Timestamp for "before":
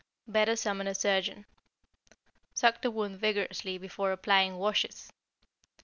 3.77-4.11